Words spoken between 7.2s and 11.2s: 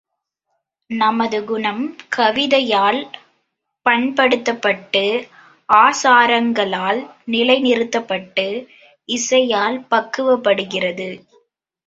நிலை நிறுத்தப்பட்டு, இசையால் பக்குவப்படுகிறது.